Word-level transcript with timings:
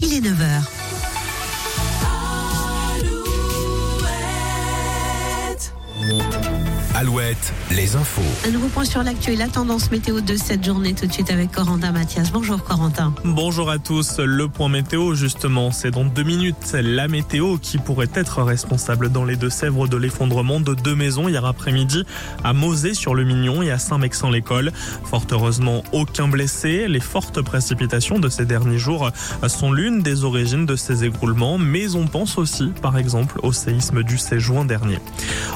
Il 0.00 0.14
est 0.14 0.20
9h. 0.20 0.75
Alouette, 6.98 7.52
les 7.72 7.94
infos. 7.94 8.22
Un 8.46 8.52
nouveau 8.52 8.68
point 8.68 8.86
sur 8.86 9.02
l'actu 9.02 9.32
et 9.32 9.36
la 9.36 9.48
tendance 9.48 9.90
météo 9.90 10.22
de 10.22 10.34
cette 10.34 10.64
journée 10.64 10.94
tout 10.94 11.06
de 11.06 11.12
suite 11.12 11.30
avec 11.30 11.52
Corentin 11.52 11.92
Mathias. 11.92 12.32
Bonjour 12.32 12.64
Corentin. 12.64 13.12
Bonjour 13.22 13.68
à 13.68 13.78
tous. 13.78 14.18
Le 14.18 14.48
point 14.48 14.70
météo, 14.70 15.14
justement, 15.14 15.72
c'est 15.72 15.90
dans 15.90 16.06
deux 16.06 16.22
minutes. 16.22 16.72
La 16.72 17.06
météo 17.06 17.58
qui 17.58 17.76
pourrait 17.76 18.08
être 18.14 18.42
responsable 18.42 19.10
dans 19.10 19.26
les 19.26 19.36
Deux-Sèvres 19.36 19.88
de 19.88 19.98
l'effondrement 19.98 20.58
de 20.58 20.72
deux 20.72 20.94
maisons 20.94 21.28
hier 21.28 21.44
après-midi 21.44 22.02
à 22.42 22.54
Mosée 22.54 22.94
sur 22.94 23.14
le 23.14 23.24
Mignon 23.24 23.60
et 23.60 23.70
à 23.70 23.78
Saint-Mexan-l'École. 23.78 24.72
Fort 25.04 25.26
heureusement, 25.32 25.82
aucun 25.92 26.28
blessé. 26.28 26.88
Les 26.88 27.00
fortes 27.00 27.42
précipitations 27.42 28.18
de 28.18 28.30
ces 28.30 28.46
derniers 28.46 28.78
jours 28.78 29.10
sont 29.48 29.70
l'une 29.70 30.00
des 30.00 30.24
origines 30.24 30.64
de 30.64 30.76
ces 30.76 31.04
écroulements, 31.04 31.58
mais 31.58 31.94
on 31.94 32.06
pense 32.06 32.38
aussi, 32.38 32.72
par 32.80 32.96
exemple, 32.96 33.38
au 33.42 33.52
séisme 33.52 34.02
du 34.02 34.16
16 34.16 34.38
juin 34.38 34.64
dernier. 34.64 34.98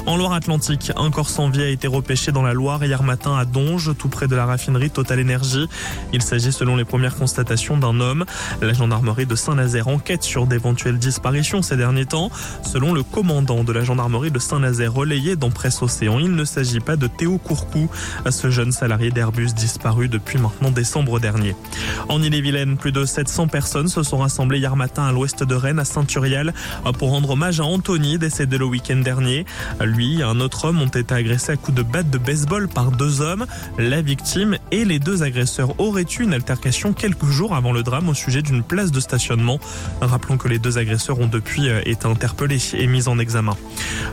En 0.05 0.17
Loire-Atlantique, 0.17 0.91
un 0.95 1.09
corps 1.09 1.30
sans 1.31 1.49
vie 1.49 1.63
a 1.63 1.69
été 1.69 1.87
repêché 1.87 2.33
dans 2.33 2.41
la 2.41 2.51
Loire 2.51 2.83
hier 2.83 3.03
matin 3.03 3.37
à 3.37 3.45
Donge, 3.45 3.91
tout 3.97 4.09
près 4.09 4.27
de 4.27 4.35
la 4.35 4.45
raffinerie 4.45 4.89
Total 4.89 5.17
Énergie. 5.17 5.69
Il 6.11 6.21
s'agit 6.21 6.51
selon 6.51 6.75
les 6.75 6.83
premières 6.83 7.15
constatations 7.15 7.77
d'un 7.77 8.01
homme. 8.01 8.25
La 8.61 8.73
gendarmerie 8.73 9.25
de 9.25 9.35
Saint-Nazaire 9.35 9.87
enquête 9.87 10.23
sur 10.23 10.45
d'éventuelles 10.45 10.97
disparitions 10.97 11.61
ces 11.61 11.77
derniers 11.77 12.05
temps. 12.05 12.29
Selon 12.63 12.93
le 12.93 13.01
commandant 13.01 13.63
de 13.63 13.71
la 13.71 13.81
gendarmerie 13.81 14.29
de 14.29 14.39
Saint-Nazaire 14.39 14.93
relayé 14.93 15.37
dans 15.37 15.51
Presse 15.51 15.81
Océan, 15.81 16.19
il 16.19 16.35
ne 16.35 16.43
s'agit 16.43 16.81
pas 16.81 16.97
de 16.97 17.07
Théo 17.07 17.37
Courcou, 17.37 17.89
ce 18.29 18.49
jeune 18.49 18.73
salarié 18.73 19.09
d'Airbus 19.09 19.53
disparu 19.55 20.09
depuis 20.09 20.37
maintenant 20.37 20.69
décembre 20.69 21.21
dernier. 21.21 21.55
En 22.09 22.21
Ille-et-Vilaine, 22.21 22.75
plus 22.75 22.91
de 22.91 23.05
700 23.05 23.47
personnes 23.47 23.87
se 23.87 24.03
sont 24.03 24.17
rassemblées 24.17 24.59
hier 24.59 24.75
matin 24.75 25.03
à 25.03 25.13
l'ouest 25.13 25.43
de 25.45 25.55
Rennes, 25.55 25.79
à 25.79 25.85
Saint-Uriel, 25.85 26.53
pour 26.99 27.11
rendre 27.11 27.29
hommage 27.29 27.61
à 27.61 27.63
Anthony, 27.63 28.17
décédé 28.17 28.57
le 28.57 28.65
week-end 28.65 28.97
dernier. 28.97 29.45
Lui 29.81 30.19
et 30.19 30.23
un 30.23 30.41
autre 30.41 30.65
homme 30.65 30.81
ont 30.81 30.87
été 30.87 31.20
agressés 31.21 31.51
à 31.51 31.55
coups 31.55 31.77
de 31.77 31.83
batte 31.83 32.09
de 32.09 32.17
baseball 32.17 32.67
par 32.67 32.91
deux 32.91 33.21
hommes. 33.21 33.45
La 33.77 34.01
victime 34.01 34.57
et 34.71 34.85
les 34.85 34.97
deux 34.97 35.21
agresseurs 35.21 35.79
auraient 35.79 36.05
eu 36.17 36.23
une 36.23 36.33
altercation 36.33 36.93
quelques 36.93 37.27
jours 37.27 37.55
avant 37.55 37.71
le 37.71 37.83
drame 37.83 38.09
au 38.09 38.13
sujet 38.13 38.41
d'une 38.41 38.63
place 38.63 38.91
de 38.91 38.99
stationnement. 38.99 39.59
Rappelons 40.01 40.37
que 40.37 40.47
les 40.47 40.57
deux 40.57 40.79
agresseurs 40.79 41.19
ont 41.19 41.27
depuis 41.27 41.69
euh, 41.69 41.81
été 41.85 42.07
interpellés 42.07 42.59
et 42.73 42.87
mis 42.87 43.07
en 43.07 43.19
examen. 43.19 43.55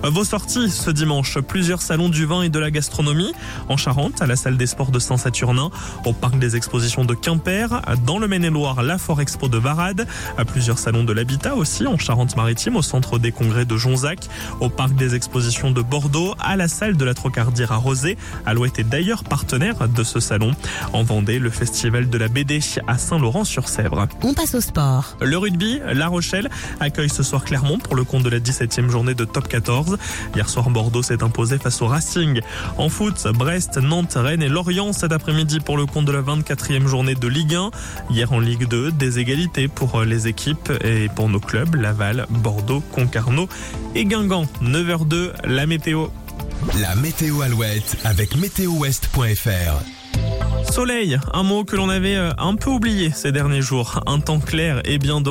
Vos 0.02 0.24
sorties 0.24 0.70
ce 0.70 0.90
dimanche, 0.90 1.38
plusieurs 1.40 1.80
salons 1.80 2.10
du 2.10 2.26
vin 2.26 2.42
et 2.42 2.50
de 2.50 2.58
la 2.58 2.70
gastronomie 2.70 3.32
en 3.68 3.76
Charente, 3.76 4.20
à 4.20 4.26
la 4.26 4.36
salle 4.36 4.56
des 4.56 4.66
sports 4.66 4.90
de 4.90 4.98
Saint-Saturnin, 4.98 5.70
au 6.04 6.12
parc 6.12 6.38
des 6.38 6.56
expositions 6.56 7.04
de 7.04 7.14
Quimper, 7.14 7.80
dans 8.04 8.18
le 8.18 8.28
Maine-et-Loire, 8.28 8.82
la 8.82 8.98
Fort 8.98 9.22
Expo 9.22 9.48
de 9.48 9.58
Varade, 9.58 10.06
à 10.36 10.44
plusieurs 10.44 10.78
salons 10.78 11.04
de 11.04 11.12
l'habitat 11.12 11.56
aussi 11.56 11.86
en 11.86 11.96
Charente-Maritime, 11.96 12.76
au 12.76 12.82
centre 12.82 13.18
des 13.18 13.32
congrès 13.32 13.64
de 13.64 13.76
Jonzac, 13.76 14.28
au 14.60 14.68
parc 14.68 14.94
des 14.94 15.14
expositions 15.14 15.70
de 15.70 15.80
Bordeaux, 15.80 16.34
à 16.38 16.56
la 16.56 16.68
salle 16.68 16.97
de 16.98 17.04
la 17.04 17.14
Trocardière 17.14 17.72
à 17.72 17.76
Rosé. 17.76 18.18
Alouette 18.44 18.78
est 18.78 18.84
d'ailleurs 18.84 19.24
partenaire 19.24 19.88
de 19.88 20.02
ce 20.02 20.20
salon. 20.20 20.52
En 20.92 21.02
Vendée, 21.02 21.38
le 21.38 21.50
festival 21.50 22.10
de 22.10 22.18
la 22.18 22.28
BD 22.28 22.60
à 22.86 22.98
Saint-Laurent-sur-Sèvre. 22.98 24.06
On 24.22 24.34
passe 24.34 24.54
au 24.54 24.60
sport. 24.60 25.16
Le 25.20 25.38
rugby, 25.38 25.80
La 25.92 26.08
Rochelle 26.08 26.50
accueille 26.80 27.08
ce 27.08 27.22
soir 27.22 27.44
Clermont 27.44 27.78
pour 27.78 27.94
le 27.94 28.04
compte 28.04 28.22
de 28.22 28.28
la 28.28 28.40
17e 28.40 28.90
journée 28.90 29.14
de 29.14 29.24
Top 29.24 29.48
14. 29.48 29.96
Hier 30.34 30.48
soir, 30.48 30.70
Bordeaux 30.70 31.02
s'est 31.02 31.22
imposé 31.22 31.58
face 31.58 31.80
au 31.82 31.86
Racing. 31.86 32.40
En 32.76 32.88
foot, 32.88 33.26
Brest, 33.34 33.78
Nantes, 33.78 34.14
Rennes 34.16 34.42
et 34.42 34.48
Lorient 34.48 34.92
cet 34.92 35.12
après-midi 35.12 35.60
pour 35.60 35.76
le 35.76 35.86
compte 35.86 36.04
de 36.04 36.12
la 36.12 36.22
24e 36.22 36.86
journée 36.86 37.14
de 37.14 37.28
Ligue 37.28 37.54
1. 37.54 37.70
Hier 38.10 38.32
en 38.32 38.40
Ligue 38.40 38.66
2, 38.66 38.92
des 38.92 39.18
égalités 39.18 39.68
pour 39.68 40.02
les 40.02 40.26
équipes 40.26 40.72
et 40.84 41.08
pour 41.08 41.28
nos 41.28 41.40
clubs, 41.40 41.74
Laval, 41.74 42.26
Bordeaux, 42.30 42.82
Concarneau 42.92 43.48
et 43.94 44.04
Guingamp. 44.04 44.46
9h02, 44.62 45.32
la 45.44 45.66
météo. 45.66 46.08
La 46.76 46.94
météo 46.94 47.40
Alouette 47.40 47.96
avec 48.04 48.36
météowest.fr. 48.36 50.70
Soleil, 50.70 51.18
un 51.32 51.42
mot 51.42 51.64
que 51.64 51.76
l'on 51.76 51.88
avait 51.88 52.16
un 52.16 52.54
peu 52.54 52.70
oublié 52.70 53.10
ces 53.10 53.32
derniers 53.32 53.62
jours. 53.62 54.00
Un 54.06 54.20
temps 54.20 54.38
clair 54.38 54.82
et 54.84 54.98
bien 54.98 55.20